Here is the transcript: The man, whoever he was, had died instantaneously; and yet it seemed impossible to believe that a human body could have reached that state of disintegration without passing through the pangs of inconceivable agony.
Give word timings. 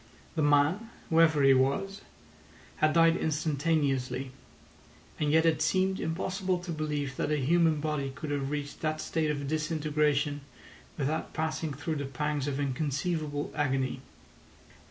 The 0.33 0.41
man, 0.41 0.89
whoever 1.11 1.43
he 1.43 1.53
was, 1.53 2.01
had 2.77 2.91
died 2.93 3.15
instantaneously; 3.15 4.31
and 5.19 5.31
yet 5.31 5.45
it 5.45 5.61
seemed 5.61 5.99
impossible 5.99 6.57
to 6.57 6.71
believe 6.71 7.17
that 7.17 7.29
a 7.29 7.37
human 7.37 7.79
body 7.79 8.09
could 8.09 8.31
have 8.31 8.49
reached 8.49 8.81
that 8.81 8.99
state 8.99 9.29
of 9.29 9.47
disintegration 9.47 10.41
without 10.97 11.35
passing 11.35 11.71
through 11.71 11.97
the 11.97 12.05
pangs 12.05 12.47
of 12.47 12.59
inconceivable 12.59 13.51
agony. 13.55 14.01